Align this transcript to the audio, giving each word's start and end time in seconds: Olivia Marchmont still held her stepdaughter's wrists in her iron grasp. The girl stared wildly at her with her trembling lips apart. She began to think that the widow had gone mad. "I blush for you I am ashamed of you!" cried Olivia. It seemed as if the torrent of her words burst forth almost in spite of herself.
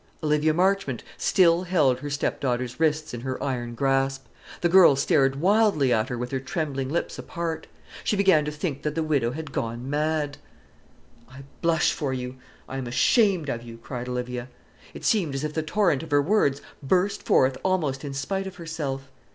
Olivia 0.23 0.51
Marchmont 0.51 1.03
still 1.15 1.61
held 1.65 1.99
her 1.99 2.09
stepdaughter's 2.09 2.79
wrists 2.79 3.13
in 3.13 3.21
her 3.21 3.37
iron 3.43 3.75
grasp. 3.75 4.25
The 4.61 4.67
girl 4.67 4.95
stared 4.95 5.35
wildly 5.35 5.93
at 5.93 6.09
her 6.09 6.17
with 6.17 6.31
her 6.31 6.39
trembling 6.39 6.89
lips 6.89 7.19
apart. 7.19 7.67
She 8.03 8.15
began 8.15 8.43
to 8.45 8.51
think 8.51 8.81
that 8.81 8.95
the 8.95 9.03
widow 9.03 9.29
had 9.29 9.51
gone 9.51 9.87
mad. 9.91 10.39
"I 11.29 11.43
blush 11.61 11.93
for 11.93 12.13
you 12.15 12.37
I 12.67 12.77
am 12.79 12.87
ashamed 12.87 13.47
of 13.47 13.61
you!" 13.61 13.77
cried 13.77 14.09
Olivia. 14.09 14.49
It 14.95 15.05
seemed 15.05 15.35
as 15.35 15.43
if 15.43 15.53
the 15.53 15.61
torrent 15.61 16.01
of 16.01 16.09
her 16.09 16.19
words 16.23 16.63
burst 16.81 17.21
forth 17.21 17.55
almost 17.61 18.03
in 18.03 18.15
spite 18.15 18.47
of 18.47 18.55
herself. 18.55 19.11